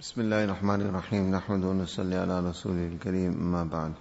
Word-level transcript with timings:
بسم 0.00 0.20
الله 0.20 0.44
الرحمن 0.44 0.80
الرحيم 0.80 1.30
نحمد 1.30 1.64
ونصلي 1.64 2.16
على 2.16 2.40
رسوله 2.40 2.86
الكريم 2.86 3.32
أما 3.32 3.64
بعد 3.64 3.92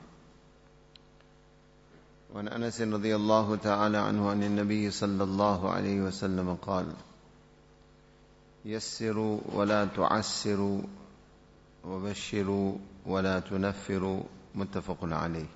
وعن 2.34 2.48
أنس 2.48 2.82
رضي 2.82 3.16
الله 3.16 3.56
تعالى 3.56 3.98
عنه 3.98 4.30
عن 4.30 4.44
النبي 4.44 4.92
صلى 4.92 5.24
الله 5.24 5.70
عليه 5.72 6.02
وسلم 6.02 6.56
قال 6.56 6.86
يسروا 8.66 9.40
ولا 9.54 9.86
تعسروا 9.86 10.82
وبشروا 11.86 12.74
ولا 13.06 13.40
تنفروا 13.40 14.24
متفق 14.56 14.98
عليه 15.04 15.48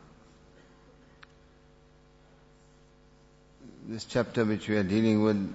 This 3.89 4.05
chapter 4.05 4.45
which 4.45 4.69
we 4.69 4.77
are 4.77 4.83
dealing 4.83 5.23
with 5.23 5.53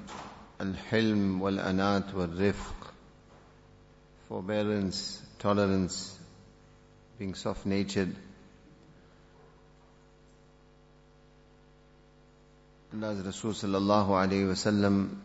Al-Hilm 0.60 1.38
wal-Anat 1.38 2.12
wal-Rifq. 2.12 2.87
Forbearance, 4.28 5.22
tolerance, 5.38 6.18
being 7.18 7.34
soft-natured. 7.34 8.14
Allah's 12.94 13.24
Rasul 13.24 13.52
sallallahu 13.52 14.08
alayhi 14.08 14.48
wasallam 14.48 15.16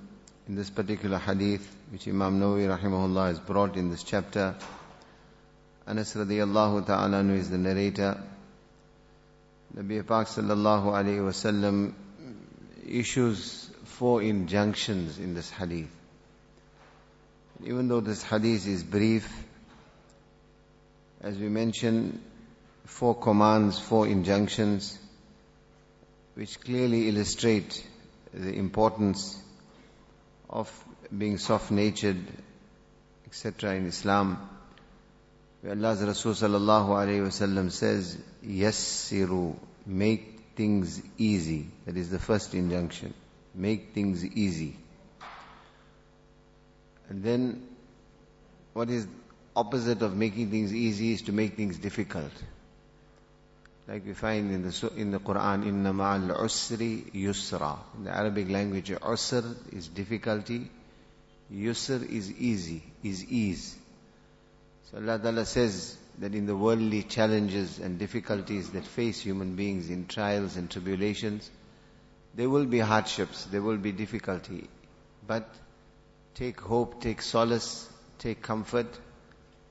in 0.47 0.55
this 0.55 0.69
particular 0.69 1.17
hadith 1.17 1.65
which 1.91 2.07
Imam 2.07 2.39
Nawawi 2.39 2.77
rahimahullah 2.77 3.27
has 3.27 3.39
brought 3.39 3.77
in 3.77 3.89
this 3.89 4.03
chapter 4.03 4.55
Anas 5.87 6.13
radiyallahu 6.13 6.85
ta'ala 6.85 7.23
is 7.33 7.49
the 7.49 7.57
narrator 7.57 8.21
Nabi 9.75 10.05
Pak 10.05 10.27
sallallahu 10.27 10.91
alayhi 10.91 11.23
wasallam 11.29 11.93
issues 12.85 13.69
four 13.85 14.21
injunctions 14.21 15.17
in 15.17 15.33
this 15.33 15.49
hadith 15.49 16.02
even 17.65 17.87
though 17.87 18.01
this 18.01 18.23
hadith 18.23 18.67
is 18.67 18.83
brief, 18.83 19.27
as 21.21 21.37
we 21.37 21.47
mentioned, 21.47 22.21
four 22.85 23.15
commands, 23.15 23.79
four 23.79 24.07
injunctions, 24.07 24.97
which 26.35 26.59
clearly 26.59 27.07
illustrate 27.09 27.85
the 28.33 28.53
importance 28.53 29.41
of 30.49 30.69
being 31.15 31.37
soft-natured, 31.37 32.17
etc. 33.27 33.75
in 33.75 33.87
Islam. 33.87 34.49
Where 35.61 35.73
Allah's 35.73 36.03
Rasul 36.03 36.33
sallallahu 36.33 36.89
alayhi 36.89 37.21
wasallam 37.21 37.71
says, 37.71 38.17
Yassiru, 38.45 39.55
make 39.85 40.41
things 40.55 41.01
easy. 41.17 41.67
That 41.85 41.95
is 41.95 42.09
the 42.09 42.19
first 42.19 42.53
injunction. 42.53 43.13
Make 43.55 43.93
things 43.93 44.25
easy. 44.25 44.75
And 47.09 47.23
then 47.23 47.67
what 48.73 48.89
is 48.89 49.07
opposite 49.55 50.01
of 50.01 50.15
making 50.15 50.49
things 50.49 50.73
easy 50.73 51.13
is 51.13 51.21
to 51.23 51.31
make 51.31 51.55
things 51.55 51.77
difficult. 51.77 52.31
Like 53.87 54.05
we 54.05 54.13
find 54.13 54.51
in 54.51 54.63
the 54.63 54.91
in 54.95 55.11
the 55.11 55.19
Quran, 55.19 55.67
inna 55.67 55.93
ma'al 55.93 56.37
usri 56.39 57.11
yusra. 57.11 57.77
In 57.97 58.05
the 58.05 58.15
Arabic 58.15 58.49
language, 58.49 58.89
usr 58.89 59.55
is 59.73 59.89
difficulty, 59.89 60.69
yusr 61.53 62.09
is 62.09 62.31
easy, 62.31 62.81
is 63.03 63.25
ease. 63.25 63.75
So 64.89 64.97
Allah 64.99 65.19
Ta'ala 65.19 65.45
says 65.45 65.97
that 66.19 66.33
in 66.33 66.45
the 66.45 66.55
worldly 66.55 67.03
challenges 67.03 67.79
and 67.79 67.99
difficulties 67.99 68.69
that 68.69 68.85
face 68.85 69.19
human 69.19 69.55
beings 69.55 69.89
in 69.89 70.07
trials 70.07 70.55
and 70.55 70.71
tribulations, 70.71 71.49
there 72.35 72.49
will 72.49 72.65
be 72.65 72.79
hardships, 72.79 73.45
there 73.45 73.61
will 73.61 73.77
be 73.77 73.91
difficulty. 73.91 74.69
But 75.27 75.49
take 76.35 76.59
hope, 76.59 77.01
take 77.01 77.21
solace, 77.21 77.89
take 78.19 78.41
comfort 78.41 78.87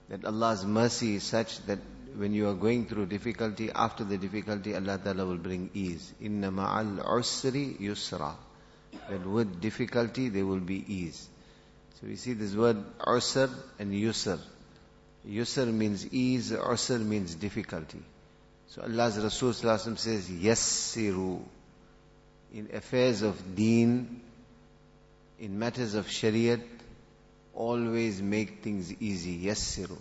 that 0.08 0.24
Allah's 0.24 0.64
mercy 0.64 1.16
is 1.16 1.22
such 1.22 1.58
that 1.66 1.78
when 2.16 2.34
you 2.34 2.48
are 2.48 2.54
going 2.54 2.86
through 2.86 3.06
difficulty, 3.06 3.70
after 3.74 4.04
the 4.04 4.18
difficulty, 4.18 4.74
Allah 4.74 5.00
Ta'ala 5.02 5.24
will 5.24 5.38
bring 5.38 5.70
ease. 5.72 6.12
Inna 6.20 6.50
ma'al 6.50 7.02
usri 7.02 7.80
yusra. 7.80 8.34
That 9.08 9.26
with 9.26 9.60
difficulty, 9.60 10.28
there 10.28 10.44
will 10.44 10.60
be 10.60 10.84
ease. 10.86 11.26
So 11.94 12.06
we 12.08 12.16
see 12.16 12.34
this 12.34 12.54
word 12.54 12.76
usr 13.00 13.50
and 13.78 13.92
yusr. 13.92 14.38
Yusr 15.26 15.72
means 15.72 16.06
ease, 16.12 16.52
usr 16.52 17.00
means 17.00 17.34
difficulty. 17.34 18.02
So 18.68 18.82
Allah's 18.82 19.18
Rasul 19.18 19.54
says, 19.54 20.28
Yassiru. 20.28 21.40
In 22.52 22.68
affairs 22.74 23.22
of 23.22 23.56
deen, 23.56 24.20
in 25.42 25.58
matters 25.58 25.94
of 25.94 26.06
shariat, 26.06 26.62
always 27.52 28.22
make 28.22 28.62
things 28.62 28.94
easy. 29.00 29.44
Yassiru. 29.46 29.98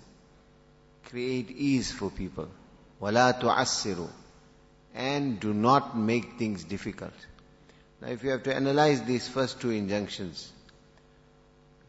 Create 1.06 1.50
ease 1.50 1.92
for 1.92 2.12
people. 2.12 2.48
Wala 3.00 3.36
tu'assiru. 3.42 4.08
And 4.94 5.40
do 5.40 5.52
not 5.52 5.98
make 5.98 6.38
things 6.38 6.64
difficult. 6.64 7.14
Now 8.02 8.10
if 8.10 8.24
you 8.24 8.30
have 8.30 8.44
to 8.44 8.56
analyze 8.56 9.02
these 9.02 9.28
first 9.28 9.60
two 9.60 9.72
injunctions, 9.72 10.52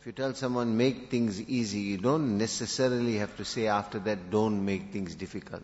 if 0.00 0.06
you 0.06 0.12
tell 0.12 0.32
someone 0.32 0.78
make 0.78 1.10
things 1.10 1.38
easy, 1.38 1.80
you 1.80 1.98
don't 1.98 2.38
necessarily 2.38 3.19
have 3.19 3.36
to 3.36 3.44
say 3.44 3.66
after 3.66 3.98
that 3.98 4.30
don't 4.30 4.64
make 4.64 4.92
things 4.92 5.14
difficult. 5.14 5.62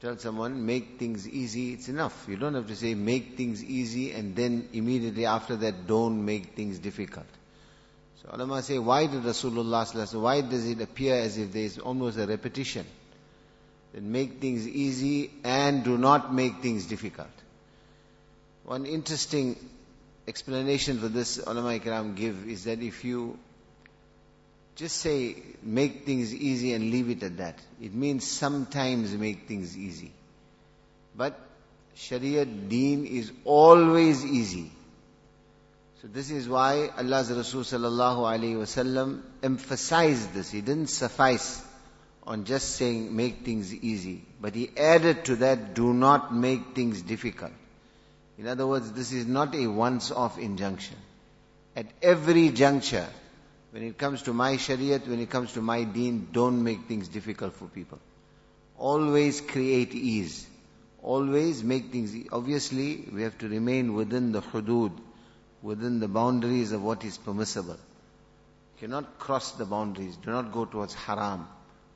Tell 0.00 0.18
someone 0.18 0.66
make 0.66 0.98
things 0.98 1.26
easy, 1.26 1.72
it's 1.72 1.88
enough. 1.88 2.26
You 2.28 2.36
don't 2.36 2.54
have 2.54 2.66
to 2.68 2.76
say 2.76 2.94
make 2.94 3.36
things 3.36 3.64
easy 3.64 4.12
and 4.12 4.36
then 4.36 4.68
immediately 4.72 5.24
after 5.24 5.56
that 5.56 5.86
don't 5.86 6.24
make 6.24 6.54
things 6.54 6.78
difficult. 6.78 7.26
So 8.22 8.30
ulama 8.34 8.62
say, 8.62 8.78
why 8.78 9.06
did 9.06 9.22
Rasulullah 9.22 10.20
why 10.20 10.42
does 10.42 10.66
it 10.66 10.80
appear 10.82 11.14
as 11.14 11.38
if 11.38 11.52
there 11.52 11.62
is 11.62 11.78
almost 11.78 12.18
a 12.18 12.26
repetition? 12.26 12.84
That 13.94 14.02
make 14.02 14.40
things 14.40 14.68
easy 14.68 15.30
and 15.42 15.82
do 15.82 15.96
not 15.96 16.34
make 16.34 16.60
things 16.60 16.84
difficult. 16.86 17.30
One 18.64 18.84
interesting 18.84 19.56
explanation 20.28 20.98
for 20.98 21.08
this 21.08 21.38
ulama 21.38 21.78
ikram 21.78 22.16
give 22.16 22.48
is 22.48 22.64
that 22.64 22.80
if 22.82 23.04
you 23.04 23.38
just 24.76 24.98
say, 24.98 25.36
make 25.62 26.04
things 26.04 26.34
easy 26.34 26.74
and 26.74 26.90
leave 26.90 27.08
it 27.08 27.22
at 27.22 27.38
that. 27.38 27.58
It 27.80 27.94
means 27.94 28.26
sometimes 28.26 29.12
make 29.14 29.48
things 29.48 29.76
easy. 29.76 30.12
But 31.16 31.40
Sharia 31.94 32.44
deen 32.44 33.06
is 33.06 33.32
always 33.44 34.24
easy. 34.24 34.70
So 36.02 36.08
this 36.08 36.30
is 36.30 36.46
why 36.46 36.90
Allah's 36.96 37.32
Rasul 37.32 37.62
sallallahu 37.62 38.18
alayhi 38.18 38.56
wasallam 38.56 39.22
emphasized 39.42 40.34
this. 40.34 40.50
He 40.50 40.60
didn't 40.60 40.88
suffice 40.88 41.64
on 42.26 42.44
just 42.44 42.76
saying 42.76 43.16
make 43.16 43.46
things 43.46 43.72
easy. 43.72 44.22
But 44.42 44.54
he 44.54 44.70
added 44.76 45.24
to 45.24 45.36
that, 45.36 45.74
do 45.74 45.94
not 45.94 46.34
make 46.34 46.74
things 46.74 47.00
difficult. 47.00 47.52
In 48.36 48.46
other 48.46 48.66
words, 48.66 48.92
this 48.92 49.12
is 49.12 49.26
not 49.26 49.54
a 49.54 49.66
once-off 49.66 50.38
injunction. 50.38 50.96
At 51.74 51.86
every 52.02 52.50
juncture, 52.50 53.06
when 53.76 53.84
it 53.84 53.98
comes 53.98 54.22
to 54.22 54.32
my 54.32 54.56
shariat, 54.56 55.06
when 55.06 55.20
it 55.20 55.28
comes 55.28 55.52
to 55.52 55.60
my 55.60 55.84
deen, 55.84 56.28
don't 56.32 56.64
make 56.64 56.84
things 56.88 57.08
difficult 57.08 57.52
for 57.52 57.66
people. 57.66 57.98
Always 58.78 59.42
create 59.42 59.94
ease. 59.94 60.46
Always 61.02 61.62
make 61.62 61.92
things, 61.92 62.14
obviously, 62.32 63.06
we 63.12 63.20
have 63.20 63.36
to 63.36 63.48
remain 63.50 63.92
within 63.92 64.32
the 64.32 64.40
hudud, 64.40 64.92
within 65.60 66.00
the 66.00 66.08
boundaries 66.08 66.72
of 66.72 66.82
what 66.82 67.04
is 67.04 67.18
permissible. 67.18 67.74
You 67.74 68.88
cannot 68.88 69.18
cross 69.18 69.50
the 69.52 69.66
boundaries. 69.66 70.16
Do 70.16 70.30
not 70.30 70.52
go 70.52 70.64
towards 70.64 70.94
haram, 70.94 71.46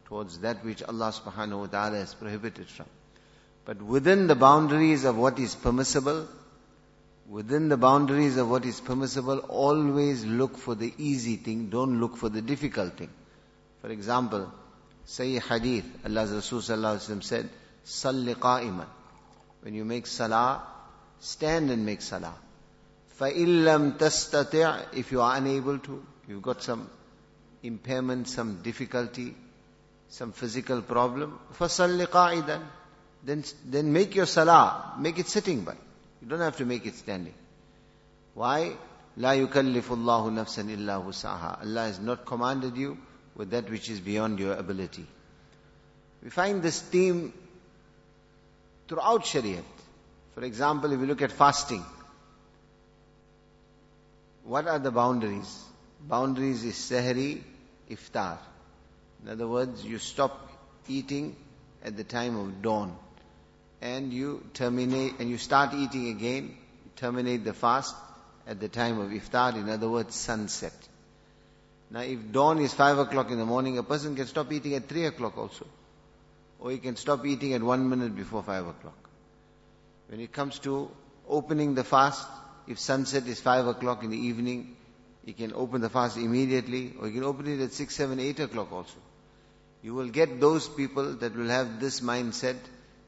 towards 0.04 0.40
that 0.40 0.62
which 0.62 0.82
Allah 0.82 1.14
subhanahu 1.16 1.60
wa 1.60 1.66
ta'ala 1.66 1.96
has 1.96 2.12
prohibited 2.12 2.68
from. 2.68 2.90
But 3.64 3.80
within 3.80 4.26
the 4.26 4.34
boundaries 4.34 5.04
of 5.04 5.16
what 5.16 5.38
is 5.38 5.54
permissible, 5.54 6.28
within 7.29 7.69
the 7.69 7.77
boundaries 7.77 8.37
of 8.37 8.49
what 8.49 8.65
is 8.65 8.79
permissible, 8.79 9.39
always 9.49 10.25
look 10.25 10.57
for 10.57 10.75
the 10.75 10.93
easy 10.97 11.37
thing, 11.37 11.69
don't 11.69 11.99
look 11.99 12.17
for 12.17 12.29
the 12.29 12.41
difficult 12.41 12.97
thing. 12.97 13.09
For 13.81 13.89
example, 13.89 14.51
say 15.05 15.39
hadith, 15.39 15.85
Allah's 16.05 16.31
Rasul 16.31 16.59
sallallahu 16.59 17.23
said, 17.23 17.49
Salli 17.85 18.35
qa'iman. 18.35 18.87
When 19.61 19.73
you 19.73 19.85
make 19.85 20.07
salah, 20.07 20.63
stand 21.19 21.71
and 21.71 21.85
make 21.85 22.01
salah. 22.01 22.35
فَإِلَّمْ 23.19 23.97
تَسْتَطِعْ 23.97 24.93
If 24.93 25.11
you 25.11 25.21
are 25.21 25.37
unable 25.37 25.79
to, 25.79 26.03
you've 26.27 26.41
got 26.41 26.61
some 26.61 26.89
impairment, 27.63 28.27
some 28.27 28.61
difficulty, 28.61 29.35
some 30.09 30.31
physical 30.31 30.81
problem, 30.81 31.39
فَصَلِّ 31.57 32.05
قَائِدًا 32.07 32.61
Then, 33.23 33.43
then 33.65 33.93
make 33.93 34.15
your 34.15 34.25
salah, 34.25 34.95
make 34.99 35.17
it 35.17 35.27
sitting 35.27 35.63
by. 35.63 35.75
You 36.20 36.28
don't 36.28 36.40
have 36.40 36.56
to 36.58 36.64
make 36.64 36.86
it 36.86 36.94
standing. 36.96 37.34
Why? 38.34 38.72
La 39.16 39.30
yukallifullahu 39.32 40.30
nafsan 40.32 40.70
illa 40.70 41.02
wusaha. 41.02 41.62
Allah 41.62 41.86
has 41.86 41.98
not 41.98 42.24
commanded 42.24 42.76
you 42.76 42.98
with 43.34 43.50
that 43.50 43.70
which 43.70 43.88
is 43.90 44.00
beyond 44.00 44.38
your 44.38 44.54
ability. 44.54 45.06
We 46.22 46.30
find 46.30 46.62
this 46.62 46.80
theme 46.80 47.32
throughout 48.88 49.24
Shariat. 49.24 49.64
For 50.34 50.44
example, 50.44 50.92
if 50.92 51.00
you 51.00 51.06
look 51.06 51.22
at 51.22 51.32
fasting, 51.32 51.84
what 54.44 54.66
are 54.66 54.78
the 54.78 54.90
boundaries? 54.90 55.64
Boundaries 56.08 56.64
is 56.64 56.74
sahri, 56.74 57.42
iftar. 57.90 58.38
In 59.22 59.30
other 59.30 59.46
words, 59.48 59.84
you 59.84 59.98
stop 59.98 60.50
eating 60.88 61.36
at 61.84 61.96
the 61.96 62.04
time 62.04 62.36
of 62.36 62.62
dawn 62.62 62.96
and 63.80 64.12
you 64.12 64.44
terminate 64.54 65.14
and 65.18 65.30
you 65.30 65.38
start 65.38 65.74
eating 65.74 66.08
again, 66.08 66.56
terminate 66.96 67.44
the 67.44 67.52
fast 67.52 67.94
at 68.46 68.60
the 68.60 68.68
time 68.68 68.98
of 68.98 69.10
iftar, 69.10 69.54
in 69.54 69.68
other 69.68 69.88
words, 69.88 70.14
sunset. 70.14 70.74
Now 71.90 72.00
if 72.00 72.30
dawn 72.30 72.58
is 72.58 72.72
5 72.74 72.98
o'clock 72.98 73.30
in 73.30 73.38
the 73.38 73.46
morning, 73.46 73.78
a 73.78 73.82
person 73.82 74.14
can 74.14 74.26
stop 74.26 74.52
eating 74.52 74.74
at 74.74 74.88
3 74.88 75.06
o'clock 75.06 75.36
also. 75.38 75.66
Or 76.58 76.70
he 76.70 76.78
can 76.78 76.96
stop 76.96 77.24
eating 77.24 77.54
at 77.54 77.62
1 77.62 77.88
minute 77.88 78.14
before 78.14 78.42
5 78.42 78.66
o'clock. 78.66 79.08
When 80.08 80.20
it 80.20 80.32
comes 80.32 80.58
to 80.60 80.90
opening 81.28 81.74
the 81.74 81.84
fast, 81.84 82.26
if 82.66 82.78
sunset 82.78 83.26
is 83.26 83.40
5 83.40 83.66
o'clock 83.66 84.04
in 84.04 84.10
the 84.10 84.18
evening, 84.18 84.76
he 85.24 85.32
can 85.32 85.52
open 85.54 85.80
the 85.80 85.88
fast 85.88 86.16
immediately, 86.16 86.94
or 86.98 87.06
he 87.06 87.14
can 87.14 87.24
open 87.24 87.46
it 87.46 87.62
at 87.62 87.72
6, 87.72 87.94
7, 87.94 88.20
8 88.20 88.40
o'clock 88.40 88.72
also. 88.72 88.98
You 89.82 89.94
will 89.94 90.08
get 90.08 90.40
those 90.40 90.68
people 90.68 91.14
that 91.14 91.34
will 91.34 91.48
have 91.48 91.80
this 91.80 92.00
mindset 92.00 92.56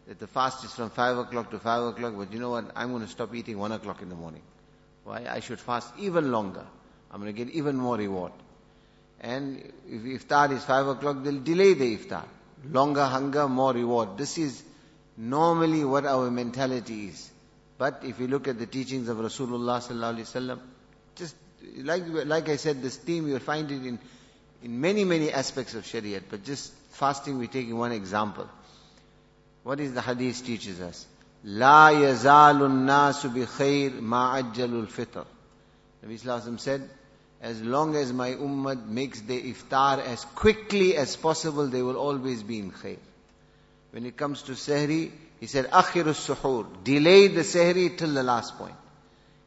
that 0.09 0.19
the 0.19 0.27
fast 0.27 0.65
is 0.65 0.73
from 0.73 0.91
5 0.91 1.19
o'clock 1.19 1.51
to 1.51 1.59
5 1.59 1.83
o'clock, 1.95 2.15
but 2.17 2.33
you 2.33 2.41
know 2.41 2.51
what, 2.51 2.71
I'm 2.75 2.91
going 2.91 3.03
to 3.03 3.09
stop 3.09 3.35
eating 3.35 3.59
1 3.59 3.73
o'clock 3.73 4.03
in 4.03 4.09
the 4.09 4.15
morning. 4.15 4.43
Why? 5.05 5.25
I 5.29 5.41
should 5.41 5.61
fast 5.61 5.93
even 5.99 6.31
longer. 6.31 6.65
I'm 7.11 7.21
going 7.21 7.35
to 7.35 7.45
get 7.45 7.53
even 7.55 7.77
more 7.77 7.97
reward. 7.97 8.33
And 9.21 9.73
if 9.89 10.03
iftar 10.03 10.51
is 10.53 10.65
5 10.65 10.87
o'clock, 10.89 11.23
they'll 11.23 11.41
delay 11.41 11.75
the 11.75 11.97
iftar. 11.97 12.25
Longer 12.71 13.05
hunger, 13.05 13.49
more 13.49 13.73
reward. 13.73 14.17
This 14.17 14.39
is 14.39 14.63
normally 15.17 15.85
what 15.85 16.07
our 16.07 16.31
mentality 16.31 17.07
is. 17.07 17.31
But 17.79 18.03
if 18.05 18.21
you 18.21 18.29
look 18.29 18.49
at 18.49 18.59
the 18.59 18.67
teachings 18.67 19.09
of 19.09 19.17
Rasulullah 19.19 19.81
sallallahu 19.81 20.17
alaihi 20.17 20.31
wasallam, 20.31 20.61
just 21.17 21.35
like 21.79 22.05
like 22.07 22.49
I 22.49 22.57
said, 22.57 22.83
this 22.83 22.97
theme 22.97 23.27
you'll 23.27 23.41
find 23.41 23.71
it 23.71 23.85
in 23.85 23.99
in 24.63 24.81
many 24.81 25.05
many 25.05 25.33
aspects 25.33 25.75
of 25.75 25.85
Shariah. 25.85 26.23
But 26.31 26.45
just 26.45 26.73
fasting, 26.91 27.39
we're 27.39 27.49
taking 27.49 27.77
one 27.77 27.93
example. 27.93 28.49
What 29.64 29.80
is 29.80 29.94
the 29.94 30.02
hadith 30.02 30.46
teaches 30.46 30.80
us? 30.80 31.06
لا 31.46 31.90
يزال 31.90 32.64
الناس 32.64 33.26
بخير 33.26 34.02
ما 34.02 34.32
عجل 34.34 34.88
الفطر. 34.88 35.26
Nabi 36.06 36.20
Sallallahu 36.20 36.60
said, 36.60 36.90
as 37.42 37.62
long 37.62 37.96
as 37.96 38.12
my 38.12 38.32
ummah 38.32 38.88
makes 38.88 39.22
the 39.22 39.54
iftar 39.54 40.00
as 40.00 40.26
quickly 40.26 40.96
as 40.96 41.16
possible, 41.16 41.68
they 41.68 41.82
will 41.82 41.98
always 41.98 42.44
be 42.44 42.60
in 42.60 42.72
khair. 42.72 42.98
When 43.92 44.06
it 44.06 44.18
comes 44.18 44.42
to 44.44 44.54
sehri, 44.54 45.12
he 45.40 45.46
said, 45.46 45.70
akhirus 45.70 46.28
suhoor. 46.28 46.66
Delay 46.84 47.28
the 47.28 47.42
sehri 47.42 47.96
till 47.98 48.14
the 48.14 48.24
last 48.24 48.58
point. 48.58 48.76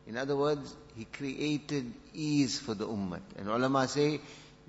In 0.06 0.16
other 0.16 0.36
words, 0.36 0.74
he 0.96 1.04
created 1.04 1.92
ease 2.14 2.58
for 2.58 2.74
the 2.74 2.86
ummah. 2.86 3.20
And 3.38 3.48
ulama 3.48 3.88
say 3.88 4.20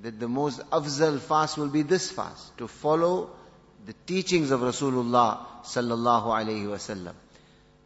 that 0.02 0.20
the 0.20 0.28
most 0.28 0.60
afzal 0.72 1.20
fast 1.20 1.58
will 1.58 1.70
be 1.70 1.84
this 1.84 2.10
fast, 2.12 2.58
to 2.58 2.68
follow 2.68 3.30
the 3.87 3.95
teachings 4.07 4.51
of 4.51 4.61
Rasulullah 4.61 5.39
sallallahu 5.63 6.25
alayhi 6.27 6.67
wasallam. 6.67 7.15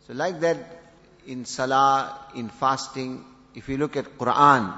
So 0.07 0.15
like 0.15 0.41
that, 0.41 0.57
in 1.27 1.45
salah, 1.45 2.19
in 2.35 2.49
fasting, 2.49 3.25
if 3.55 3.69
you 3.69 3.77
look 3.77 3.97
at 3.97 4.19
Quran, 4.19 4.77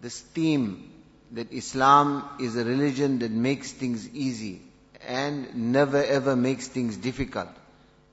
this 0.00 0.20
theme 0.20 0.90
that 1.32 1.52
Islam 1.52 2.24
is 2.40 2.56
a 2.56 2.64
religion 2.64 3.20
that 3.20 3.30
makes 3.30 3.70
things 3.70 4.08
easy 4.08 4.60
and 5.06 5.72
never 5.72 6.02
ever 6.02 6.34
makes 6.34 6.66
things 6.68 6.96
difficult. 6.96 7.48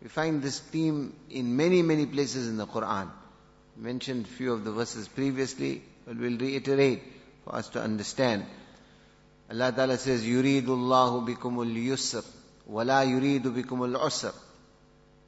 We 0.02 0.10
find 0.10 0.42
this 0.42 0.60
theme 0.60 1.16
in 1.30 1.58
many, 1.58 1.82
many 1.82 2.06
places 2.06 2.48
in 2.48 2.58
the 2.58 2.68
Quran. 2.68 3.08
I 3.10 3.82
mentioned 3.82 4.28
few 4.28 4.54
of 4.54 4.64
the 4.64 4.72
verses 4.72 5.08
previously, 5.08 5.82
but 6.06 6.18
we'll 6.18 6.38
reiterate 6.38 7.02
for 7.44 7.56
us 7.56 7.70
to 7.70 7.82
understand. 7.82 8.46
Allah 9.53 9.71
Ta'ala 9.71 9.99
says, 9.99 10.25
يُرِيدُ 10.25 10.65
اللَّهُ 10.65 11.27
بِكُمُ 11.27 11.61
الْيُسْرِ 11.61 12.25
وَلَا 12.71 13.05
يُرِيدُ 13.05 13.43
بِكُمُ 13.43 13.95
الْعُسْرِ 13.95 14.33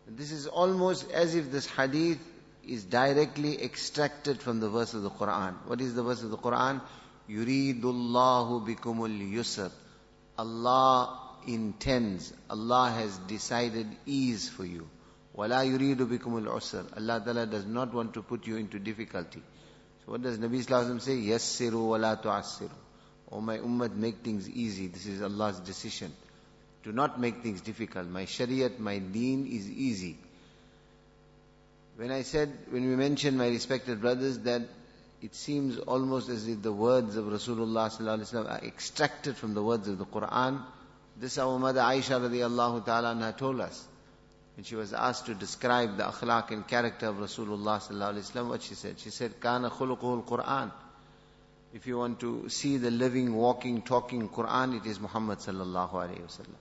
This 0.09 0.33
is 0.33 0.47
almost 0.47 1.11
as 1.11 1.35
if 1.35 1.51
this 1.51 1.67
hadith 1.67 2.19
is 2.67 2.85
directly 2.85 3.63
extracted 3.63 4.41
from 4.41 4.61
the 4.61 4.71
verse 4.71 4.95
of 4.95 5.03
the 5.03 5.11
Quran. 5.11 5.55
What 5.67 5.83
is 5.83 5.95
the 5.95 6.03
verse 6.03 6.23
of 6.23 6.31
the 6.31 6.39
Quran? 6.39 6.81
يُرِيدُ 7.29 7.83
اللَّهُ 7.83 8.67
بِكُمُ 8.67 9.35
الْيُسْرِ 9.35 9.71
Allah 10.39 11.21
intends, 11.47 12.33
Allah 12.49 12.91
has 12.97 13.19
decided 13.19 13.87
ease 14.07 14.49
for 14.49 14.65
you. 14.65 14.89
وَلَا 15.37 15.63
يُرِيدُ 15.65 15.99
بِكُمُ 15.99 16.47
الْعُسْرِ 16.47 16.97
Allah 16.97 17.21
Ta'ala 17.23 17.45
does 17.45 17.67
not 17.67 17.93
want 17.93 18.15
to 18.15 18.23
put 18.23 18.47
you 18.47 18.57
into 18.57 18.79
difficulty. 18.79 19.43
So 20.07 20.13
what 20.13 20.23
does 20.23 20.39
Nabi 20.39 20.65
Sallallahu 20.65 21.01
say? 21.03 21.17
يَسِّرُوا 21.17 21.73
وَلَا 21.73 22.23
تُعَسِّرُوا 22.23 22.71
Oh 23.32 23.42
my 23.42 23.58
ummah, 23.58 23.94
make 23.96 24.18
things 24.18 24.50
easy. 24.50 24.88
This 24.88 25.06
is 25.06 25.22
Allah's 25.22 25.60
decision. 25.60 26.12
Do 26.84 26.92
not 26.92 27.20
make 27.20 27.44
things 27.44 27.62
difficult. 27.62 28.08
My 28.08 28.24
shariat, 28.26 28.80
my 28.80 29.00
deen 29.00 29.46
is 29.46 29.70
easy. 29.70 30.18
When 31.98 32.12
I 32.12 32.22
said, 32.22 32.52
when 32.70 32.90
we 32.90 32.96
mentioned 32.96 33.38
my 33.38 33.48
respected 33.50 34.02
brothers, 34.02 34.40
that 34.40 34.62
it 35.22 35.36
seems 35.36 35.78
almost 35.78 36.30
as 36.30 36.48
if 36.48 36.62
the 36.62 36.72
words 36.72 37.18
of 37.18 37.26
Rasulullah 37.26 38.50
are 38.50 38.66
extracted 38.66 39.36
from 39.36 39.54
the 39.54 39.62
words 39.62 39.88
of 39.90 39.98
the 39.98 40.06
Quran. 40.06 40.62
This 41.20 41.38
our 41.38 41.60
mother 41.60 41.82
Aisha 41.82 42.20
radiallahu 42.22 42.86
ta'ala 42.86 43.36
told 43.38 43.60
us. 43.60 43.86
When 44.56 44.64
she 44.64 44.76
was 44.76 44.94
asked 44.94 45.26
to 45.26 45.36
describe 45.36 45.98
the 45.98 46.04
akhlaq 46.04 46.52
and 46.52 46.66
character 46.66 47.08
of 47.08 47.18
Rasulullah 47.18 47.80
sallallahu 47.82 48.14
alaihi 48.14 48.32
wasallam, 48.32 48.48
what 48.48 48.62
she 48.62 48.76
said? 48.76 49.00
She 49.00 49.10
said, 49.10 49.40
"Kana 49.42 49.70
khuluquhul 49.70 50.26
Quran." 50.26 50.72
If 51.75 51.89
you 51.89 51.99
want 51.99 52.21
to 52.21 52.49
see 52.49 52.77
the 52.77 52.93
living, 52.93 53.35
walking, 53.35 53.83
talking 53.83 54.29
Quran, 54.29 54.81
it 54.81 54.87
is 54.87 55.01
Muhammad 55.01 55.39
sallallahu 55.39 55.91
alaihi 55.91 56.21
wasallam. 56.21 56.61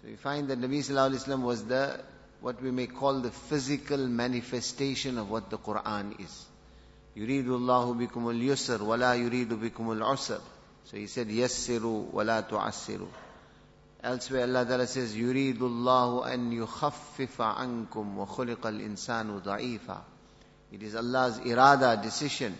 So 0.00 0.04
we 0.04 0.14
find 0.14 0.46
that 0.48 0.60
Nabi 0.60 0.78
sallallahu 0.78 1.10
alaihi 1.10 1.26
wasallam 1.26 1.42
was 1.42 1.64
the 1.64 2.00
what 2.40 2.62
we 2.62 2.70
may 2.70 2.86
call 2.86 3.18
the 3.18 3.32
physical 3.32 3.98
manifestation 3.98 5.18
of 5.18 5.28
what 5.28 5.50
the 5.50 5.58
Quran 5.58 6.20
is. 6.20 6.46
يريد 7.16 7.48
الله 7.48 7.94
بكم 7.94 8.28
اليسر 8.30 8.82
ولا 8.82 9.14
يريد 9.14 9.52
بكم 9.52 9.90
العسر. 9.98 10.40
So 10.84 10.96
he 10.96 11.08
said, 11.08 11.26
يسروا 11.26 12.12
ولا 12.12 12.40
تعسروا. 12.42 13.08
Elsewhere 14.04 14.44
Allah 14.44 14.64
Ta'ala 14.66 14.86
says, 14.86 15.16
يريد 15.16 15.58
الله 15.58 16.32
أن 16.32 16.52
يخفف 16.52 17.40
عنكم 17.40 18.18
وخلق 18.18 18.66
الإنسان 18.66 19.38
ضعيفا. 19.38 20.02
It 20.70 20.82
is 20.84 20.94
Allah's 20.94 21.40
irada, 21.40 22.00
decision 22.00 22.56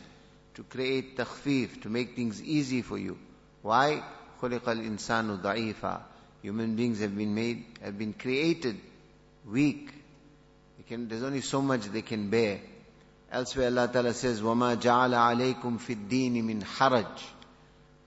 to 0.55 0.63
create 0.63 1.17
takhfif, 1.17 1.83
to 1.83 1.89
make 1.89 2.17
things 2.17 2.43
easy 2.43 2.83
for 2.83 2.99
you. 2.99 3.19
Why? 3.63 4.03
خلق 4.41 4.69
الإنسان 4.69 5.43
ضعيفا. 5.43 6.01
Human 6.43 6.77
beings 6.77 7.01
have 7.01 7.17
been 7.17 7.35
made, 7.35 7.65
have 7.83 7.99
been 7.99 8.13
created 8.13 8.77
weak. 9.45 9.93
Can, 10.87 11.09
there's 11.09 11.25
only 11.25 11.41
so 11.41 11.61
much 11.61 11.87
they 11.87 12.03
can 12.03 12.31
bear. 12.31 12.61
Elsewhere 13.33 13.67
Allah 13.67 13.89
Ta'ala 13.93 14.15
says, 14.15 14.41
وَمَا 14.41 14.77
جَعَلَ 14.77 15.13
عَلَيْكُمْ 15.13 15.81
فِي 15.81 15.97
الدِّينِ 15.97 16.45
مِنْ 16.45 16.63
حَرَجٍ 16.63 17.09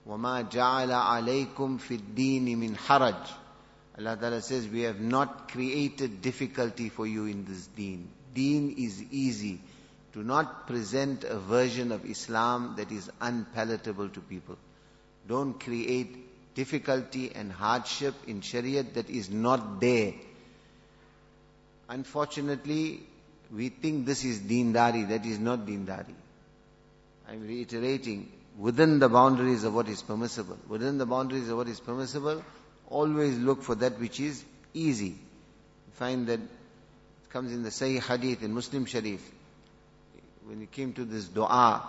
وَمَا 0.08 0.50
جَعَلَ 0.50 0.89
عَلَيْكُمْ 0.89 1.79
فِي 1.79 2.00
الدِّينِ 2.00 2.58
مِنْ 2.58 2.77
حَرَجٍ 2.77 3.18
Allah 3.98 4.15
Ta'ala 4.15 4.41
says, 4.41 4.65
we 4.65 4.84
have 4.84 5.01
not 5.01 5.51
created 5.51 6.22
difficulty 6.22 6.88
for 6.88 7.06
you 7.06 7.25
in 7.25 7.44
this 7.44 7.68
deen. 7.68 8.08
Deen 8.34 8.75
is 8.77 9.03
easy. 9.12 9.60
Do 10.14 10.23
not 10.23 10.68
present 10.68 11.25
a 11.25 11.37
version 11.37 11.90
of 11.90 12.04
Islam 12.04 12.75
that 12.76 12.92
is 12.92 13.11
unpalatable 13.21 14.09
to 14.11 14.21
people. 14.21 14.56
Don't 15.26 15.59
create 15.59 16.54
difficulty 16.54 17.33
and 17.35 17.50
hardship 17.50 18.14
in 18.28 18.40
Shariah 18.40 18.94
that 18.94 19.11
is 19.11 19.28
not 19.28 19.80
there. 19.80 20.14
Unfortunately, 21.88 23.00
we 23.52 23.71
think 23.71 24.06
this 24.06 24.25
is 24.25 24.38
deendari, 24.38 25.09
that 25.09 25.26
is 25.26 25.40
not 25.40 25.66
deendari. 25.66 26.14
I'm 27.28 27.44
reiterating, 27.44 28.30
within 28.56 29.00
the 29.00 29.09
boundaries 29.09 29.64
of 29.64 29.75
what 29.75 29.88
is 29.88 30.00
permissible. 30.00 30.59
Within 30.68 30.97
the 30.97 31.06
boundaries 31.06 31.49
of 31.49 31.56
what 31.56 31.66
is 31.66 31.80
permissible, 31.80 32.44
always 32.88 33.37
look 33.37 33.62
for 33.64 33.75
that 33.75 33.99
which 33.99 34.21
is 34.21 34.44
easy. 34.75 35.16
Find 35.94 36.28
that 36.28 36.38
it 36.38 37.30
comes 37.30 37.52
in 37.52 37.64
the 37.64 37.71
Sahih 37.71 38.00
Hadith 38.00 38.44
in 38.44 38.54
Muslim 38.54 38.85
Sharif 38.85 39.21
When 40.46 40.62
it 40.62 40.72
came 40.72 40.94
to 40.94 41.06
this 41.06 41.25
dua, 41.25 41.88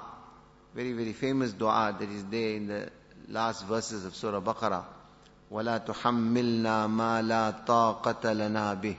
very, 0.75 0.93
very 0.93 1.13
famous 1.13 1.53
dua 1.53 1.97
that 1.99 2.09
is 2.09 2.25
there 2.25 2.57
in 2.57 2.67
the 2.67 2.91
last 3.29 3.67
verses 3.67 4.05
of 4.05 4.15
Surah 4.15 4.41
Baqarah. 4.41 4.85
وَلَا 5.51 5.85
تُحَمِّلْنَا 5.87 6.87
مَا 6.87 7.23
لَا 7.23 7.65
طَاقَةَ 7.67 8.33
لَنَا 8.33 8.75
بِهِ 8.81 8.97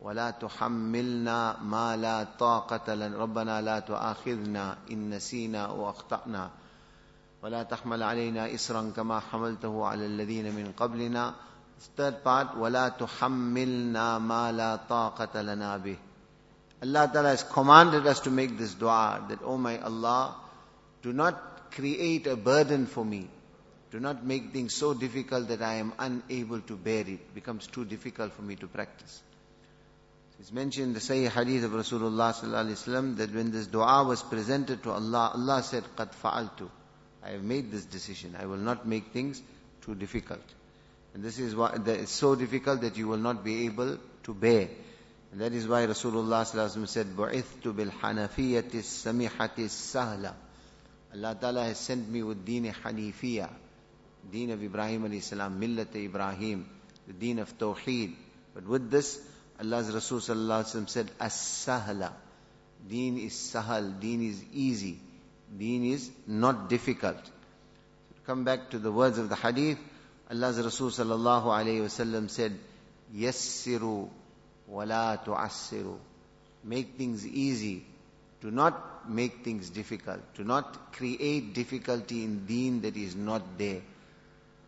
ولا 0.00 0.30
تحملنا 0.30 1.60
ما 1.62 1.96
لا 1.96 2.26
طاقة 2.38 2.94
لنا 2.94 3.16
ربنا 3.18 3.60
لا 3.60 3.78
تؤاخذنا 3.80 4.76
إن 4.90 5.10
نسينا 5.10 5.68
وأخطأنا 5.68 6.50
ولا 7.42 7.62
تحمل 7.62 8.02
علينا 8.02 8.54
إسرا 8.54 8.92
كما 8.96 9.20
حملته 9.20 9.86
على 9.86 10.06
الذين 10.06 10.54
من 10.54 10.72
قبلنا 10.72 11.34
third 11.96 12.24
part 12.24 12.56
ولا 12.56 12.88
تحملنا 12.88 14.18
ما 14.18 14.52
لا 14.52 14.76
طاقة 14.76 15.42
لنا 15.42 15.76
به 15.76 15.96
Allah 16.85 17.09
Ta'ala 17.11 17.29
has 17.29 17.41
commanded 17.41 18.05
us 18.05 18.19
to 18.21 18.29
make 18.29 18.57
this 18.57 18.75
dua 18.75 19.25
that, 19.29 19.39
Oh 19.43 19.57
my 19.57 19.79
Allah, 19.79 20.35
do 21.01 21.11
not 21.11 21.71
create 21.71 22.27
a 22.27 22.35
burden 22.35 22.85
for 22.85 23.03
me. 23.03 23.27
Do 23.91 23.99
not 23.99 24.23
make 24.23 24.51
things 24.51 24.73
so 24.75 24.93
difficult 24.93 25.47
that 25.47 25.61
I 25.61 25.75
am 25.75 25.93
unable 25.97 26.61
to 26.61 26.75
bear 26.75 27.01
it. 27.01 27.09
It 27.09 27.33
becomes 27.33 27.65
too 27.65 27.85
difficult 27.85 28.33
for 28.33 28.43
me 28.43 28.55
to 28.57 28.67
practice. 28.67 29.21
It's 30.39 30.51
mentioned 30.51 30.87
in 30.87 30.93
the 30.93 30.99
Sahih 30.99 31.29
Hadith 31.29 31.63
of 31.63 31.71
Rasulullah 31.71 32.33
sallallahu 32.33 33.17
that 33.17 33.33
when 33.33 33.51
this 33.51 33.67
dua 33.67 34.03
was 34.03 34.21
presented 34.21 34.83
to 34.83 34.91
Allah, 34.91 35.31
Allah 35.33 35.63
said, 35.63 35.83
"Qad 35.95 36.11
fa'altu." 36.11 36.69
I 37.23 37.31
have 37.31 37.43
made 37.43 37.71
this 37.71 37.85
decision. 37.85 38.35
I 38.39 38.45
will 38.45 38.57
not 38.57 38.87
make 38.87 39.11
things 39.11 39.41
too 39.81 39.95
difficult. 39.95 40.43
And 41.13 41.23
this 41.23 41.39
is 41.39 41.55
why 41.55 41.79
it's 41.85 42.11
so 42.11 42.35
difficult 42.35 42.81
that 42.81 42.97
you 42.97 43.07
will 43.07 43.17
not 43.17 43.43
be 43.43 43.65
able 43.65 43.97
to 44.23 44.33
bear. 44.33 44.67
And 45.32 45.40
that 45.40 45.52
is 45.52 45.68
why 45.68 45.86
Rasulullah 45.86 46.42
ﷺ 46.42 46.88
said, 46.88 47.06
بُعِثْتُ 47.16 47.62
بِالْحَنَفِيَّةِ 47.62 48.70
السَّمِحَةِ 48.70 49.56
السَّهْلَةِ 49.56 50.34
Allah 51.12 51.36
Ta'ala 51.40 51.64
has 51.64 51.78
sent 51.78 52.08
me 52.08 52.22
with 52.22 52.44
deen 52.44 52.72
Hanifiya, 52.72 53.48
deen 54.30 54.50
of 54.50 54.62
Ibrahim 54.62 55.08
alayhi 55.08 55.22
salam, 55.22 55.60
millat 55.60 55.94
Ibrahim, 55.94 56.68
the 57.06 57.12
deen 57.12 57.38
of 57.38 57.56
Tawheed. 57.58 58.14
But 58.54 58.66
with 58.66 58.90
this, 58.90 59.20
Allah's 59.60 59.92
Rasul 59.92 60.18
sallallahu 60.18 60.88
said, 60.88 61.10
as-sahla. 61.20 62.12
Deen 62.88 63.18
is 63.18 63.34
sahal, 63.34 64.00
deen 64.00 64.22
is 64.26 64.42
easy, 64.54 64.98
deen 65.56 65.84
is 65.84 66.10
not 66.26 66.70
difficult. 66.70 67.22
So 67.24 68.20
come 68.24 68.44
back 68.44 68.70
to 68.70 68.78
the 68.78 68.90
words 68.90 69.18
of 69.18 69.28
the 69.28 69.36
hadith, 69.36 69.78
Allah's 70.30 70.58
Rasul 70.58 70.88
sallallahu 70.88 71.44
alayhi 71.44 71.82
wasallam 71.82 72.30
said, 72.30 72.58
yassiru 73.14 74.08
wala 74.67 75.19
tu'assiru. 75.23 75.97
Make 76.63 76.97
things 76.97 77.25
easy. 77.25 77.85
Do 78.41 78.51
not 78.51 79.09
make 79.09 79.43
things 79.43 79.69
difficult. 79.69 80.21
Do 80.35 80.43
not 80.43 80.93
create 80.93 81.53
difficulty 81.53 82.23
in 82.23 82.45
deen 82.45 82.81
that 82.81 82.97
is 82.97 83.15
not 83.15 83.57
there. 83.57 83.81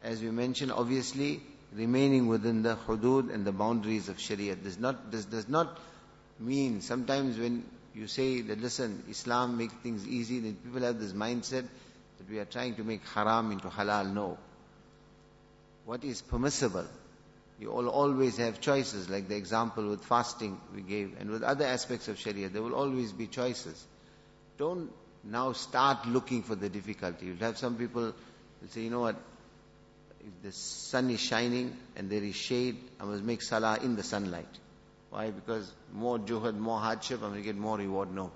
As 0.03 0.21
we 0.21 0.29
mentioned, 0.29 0.71
obviously, 0.71 1.41
remaining 1.73 2.27
within 2.27 2.63
the 2.63 2.75
hudud 2.75 3.33
and 3.33 3.45
the 3.45 3.51
boundaries 3.51 4.09
of 4.09 4.19
Sharia. 4.19 4.55
This, 4.55 4.79
not, 4.79 5.11
this 5.11 5.25
does 5.25 5.47
not 5.47 5.77
mean, 6.39 6.81
sometimes 6.81 7.37
when 7.37 7.63
you 7.93 8.07
say 8.07 8.41
that 8.41 8.61
listen, 8.61 9.03
Islam 9.09 9.57
makes 9.57 9.73
things 9.75 10.07
easy, 10.07 10.39
then 10.39 10.55
people 10.55 10.81
have 10.81 10.99
this 10.99 11.13
mindset 11.13 11.65
that 12.17 12.29
we 12.29 12.39
are 12.39 12.45
trying 12.45 12.75
to 12.75 12.83
make 12.83 13.01
haram 13.13 13.51
into 13.51 13.67
halal. 13.67 14.13
No. 14.13 14.37
What 15.85 16.03
is 16.03 16.21
permissible? 16.21 16.85
You 17.59 17.71
will 17.71 17.89
always 17.89 18.37
have 18.37 18.61
choices, 18.61 19.09
like 19.09 19.27
the 19.27 19.35
example 19.35 19.89
with 19.89 20.03
fasting 20.05 20.59
we 20.75 20.81
gave, 20.81 21.15
and 21.19 21.31
with 21.31 21.41
other 21.41 21.65
aspects 21.65 22.07
of 22.07 22.19
Sharia, 22.19 22.49
there 22.49 22.61
will 22.61 22.75
always 22.75 23.11
be 23.11 23.25
choices. 23.25 23.83
Don't 24.57 24.91
now 25.23 25.53
start 25.53 26.05
looking 26.07 26.43
for 26.43 26.55
the 26.55 26.69
difficulty. 26.69 27.25
You'll 27.25 27.37
have 27.37 27.57
some 27.57 27.75
people 27.75 28.13
will 28.61 28.69
say, 28.69 28.81
you 28.81 28.89
know 28.91 29.01
what, 29.01 29.15
if 30.19 30.43
the 30.43 30.51
sun 30.51 31.09
is 31.09 31.19
shining 31.19 31.75
and 31.95 32.09
there 32.09 32.23
is 32.23 32.35
shade, 32.35 32.77
I 32.99 33.05
must 33.05 33.23
make 33.23 33.41
salah 33.41 33.79
in 33.81 33.95
the 33.95 34.03
sunlight. 34.03 34.47
Why? 35.09 35.31
Because 35.31 35.71
more 35.93 36.19
juhad, 36.19 36.57
more 36.57 36.79
hardship, 36.79 37.21
I'm 37.23 37.29
going 37.29 37.41
to 37.41 37.45
get 37.45 37.55
more 37.55 37.77
reward. 37.77 38.13
No. 38.13 38.31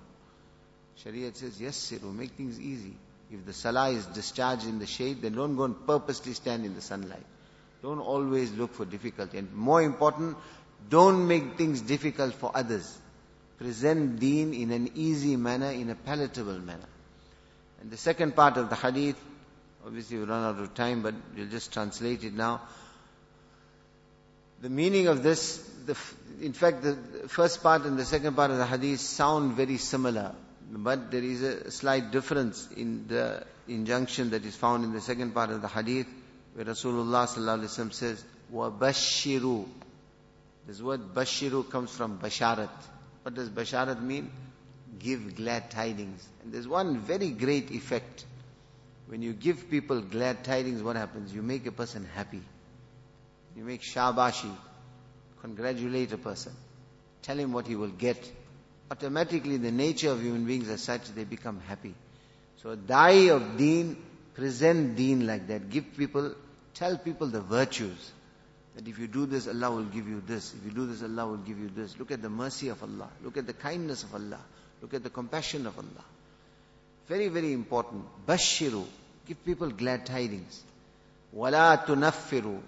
Sharia 0.96 1.34
says, 1.34 1.60
yes, 1.60 1.92
will 2.02 2.12
make 2.12 2.32
things 2.32 2.58
easy. 2.60 2.94
If 3.30 3.46
the 3.46 3.52
salah 3.52 3.90
is 3.90 4.06
discharged 4.06 4.66
in 4.66 4.78
the 4.78 4.86
shade, 4.86 5.22
then 5.22 5.34
don't 5.34 5.56
go 5.56 5.64
and 5.64 5.86
purposely 5.86 6.32
stand 6.34 6.64
in 6.64 6.74
the 6.74 6.80
sunlight. 6.82 7.24
Don't 7.82 7.98
always 8.00 8.52
look 8.52 8.74
for 8.74 8.84
difficulty. 8.84 9.38
And 9.38 9.52
more 9.52 9.82
important, 9.82 10.36
don't 10.88 11.26
make 11.26 11.56
things 11.58 11.80
difficult 11.80 12.34
for 12.34 12.52
others. 12.54 12.98
Present 13.58 14.20
deen 14.20 14.54
in 14.54 14.70
an 14.70 14.90
easy 14.94 15.36
manner, 15.36 15.70
in 15.70 15.90
a 15.90 15.94
palatable 15.94 16.58
manner. 16.58 16.88
And 17.80 17.90
the 17.90 17.96
second 17.96 18.36
part 18.36 18.56
of 18.56 18.70
the 18.70 18.76
hadith, 18.76 19.16
obviously 19.84 20.18
we 20.18 20.24
run 20.24 20.44
out 20.44 20.62
of 20.62 20.74
time, 20.74 21.02
but 21.02 21.14
we'll 21.36 21.48
just 21.48 21.72
translate 21.72 22.22
it 22.22 22.32
now. 22.34 22.60
The 24.60 24.70
meaning 24.70 25.08
of 25.08 25.24
this, 25.24 25.56
the, 25.86 25.96
in 26.40 26.52
fact, 26.52 26.82
the 26.82 26.94
first 27.26 27.64
part 27.64 27.82
and 27.82 27.98
the 27.98 28.04
second 28.04 28.36
part 28.36 28.52
of 28.52 28.58
the 28.58 28.66
hadith 28.66 29.00
sound 29.00 29.54
very 29.54 29.78
similar, 29.78 30.32
but 30.70 31.10
there 31.10 31.22
is 31.22 31.42
a 31.42 31.70
slight 31.72 32.12
difference 32.12 32.68
in 32.76 33.08
the 33.08 33.44
injunction 33.66 34.30
that 34.30 34.44
is 34.44 34.54
found 34.54 34.84
in 34.84 34.92
the 34.92 35.00
second 35.00 35.34
part 35.34 35.50
of 35.50 35.62
the 35.62 35.68
hadith, 35.68 36.06
where 36.53 36.65
Rasulullah 36.65 37.27
ﷺ 37.27 37.93
says, 37.93 38.23
وَبَشِّرُوا 38.53 39.65
This 40.67 40.81
word 40.81 41.13
bashiru 41.13 41.69
comes 41.69 41.91
from 41.91 42.17
basharat. 42.19 42.69
What 43.23 43.35
does 43.35 43.49
basharat 43.49 44.01
mean? 44.01 44.31
Give 44.99 45.35
glad 45.35 45.69
tidings. 45.69 46.27
And 46.43 46.53
there's 46.53 46.67
one 46.67 46.99
very 46.99 47.29
great 47.29 47.71
effect. 47.71 48.25
When 49.07 49.21
you 49.21 49.33
give 49.33 49.69
people 49.69 50.01
glad 50.01 50.43
tidings, 50.43 50.81
what 50.81 50.95
happens? 50.95 51.33
You 51.33 51.41
make 51.41 51.65
a 51.67 51.71
person 51.71 52.07
happy. 52.15 52.41
You 53.55 53.63
make 53.63 53.81
shabashi. 53.81 54.51
Congratulate 55.41 56.11
a 56.13 56.17
person. 56.17 56.53
Tell 57.21 57.37
him 57.37 57.53
what 57.53 57.67
he 57.67 57.75
will 57.75 57.89
get. 57.89 58.17
Automatically 58.89 59.57
the 59.57 59.71
nature 59.71 60.11
of 60.11 60.21
human 60.21 60.45
beings 60.45 60.69
are 60.69 60.77
such 60.77 61.07
they 61.13 61.23
become 61.23 61.59
happy. 61.67 61.93
So 62.63 62.75
die 62.75 63.29
of 63.29 63.57
deen, 63.57 63.97
present 64.34 64.96
deen 64.96 65.26
like 65.26 65.46
that. 65.48 65.70
Give 65.70 65.84
people, 65.96 66.34
tell 66.74 66.98
people 66.98 67.26
the 67.28 67.40
virtues. 67.40 68.12
That 68.74 68.88
if 68.88 68.98
you 68.98 69.06
do 69.06 69.26
this, 69.26 69.46
Allah 69.48 69.70
will 69.70 69.84
give 69.84 70.08
you 70.08 70.22
this. 70.26 70.54
If 70.54 70.64
you 70.64 70.70
do 70.70 70.86
this, 70.86 71.02
Allah 71.02 71.26
will 71.26 71.36
give 71.36 71.58
you 71.58 71.68
this. 71.68 71.98
Look 71.98 72.10
at 72.10 72.22
the 72.22 72.30
mercy 72.30 72.68
of 72.68 72.82
Allah. 72.82 73.08
Look 73.22 73.36
at 73.36 73.46
the 73.46 73.52
kindness 73.52 74.02
of 74.02 74.14
Allah. 74.14 74.40
Look 74.80 74.94
at 74.94 75.02
the 75.02 75.10
compassion 75.10 75.66
of 75.66 75.76
Allah. 75.78 76.04
Very, 77.06 77.28
very 77.28 77.52
important. 77.52 78.04
Bashiru. 78.26 78.84
Give 79.26 79.44
people 79.44 79.70
glad 79.70 80.06
tidings. 80.06 80.62
Wala 81.32 81.84
tunaffiru. 81.86 82.60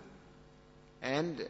And 1.02 1.46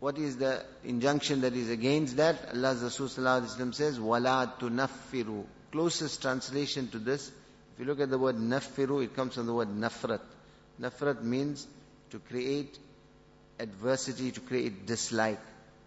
what 0.00 0.18
is 0.18 0.36
the 0.36 0.64
injunction 0.84 1.40
that 1.42 1.54
is 1.54 1.70
against 1.70 2.16
that? 2.16 2.50
Allah's 2.54 2.82
Rasul 2.82 3.08
says, 3.72 4.00
Wala 4.00 4.54
tunaffiru. 4.58 5.44
Closest 5.72 6.22
translation 6.22 6.88
to 6.88 6.98
this, 6.98 7.30
if 7.78 7.82
you 7.82 7.86
look 7.92 8.00
at 8.00 8.10
the 8.10 8.18
word 8.18 8.34
naffiru, 8.34 9.04
it 9.04 9.14
comes 9.14 9.34
from 9.34 9.46
the 9.46 9.54
word 9.54 9.68
nafrat. 9.68 10.18
Nafrat 10.80 11.22
means 11.22 11.64
to 12.10 12.18
create 12.18 12.76
adversity, 13.60 14.32
to 14.32 14.40
create 14.40 14.84
dislike. 14.84 15.38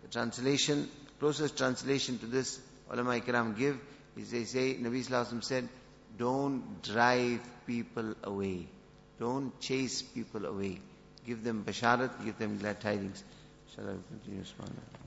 The 0.04 0.08
translation, 0.08 0.88
closest 1.20 1.58
translation 1.58 2.18
to 2.20 2.28
this, 2.28 2.62
ulama 2.90 3.20
ikram 3.20 3.58
give, 3.58 3.78
is 4.16 4.32
they 4.32 4.46
say, 4.46 4.76
Nabi 4.76 5.06
Sallallahu 5.06 5.44
said, 5.44 5.68
don't 6.18 6.82
drive 6.82 7.42
people 7.68 8.16
away. 8.24 8.68
Don't 9.20 9.60
chase 9.60 10.02
people 10.02 10.46
away. 10.46 10.80
Give 11.28 11.44
them 11.44 11.66
basharat, 11.66 12.24
give 12.24 12.38
them 12.40 12.58
glad 12.58 12.80
tidings. 12.80 13.22
Shall 13.76 13.84
I 13.84 13.96
continue, 14.10 14.44
Subhanallah? 14.44 15.01